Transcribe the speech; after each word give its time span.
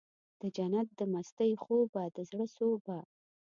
دجنت 0.41 0.87
د 0.99 1.01
مستۍ 1.13 1.51
خوبه 1.63 2.03
د 2.15 2.17
زړه 2.29 2.45
سوبه 2.55 2.97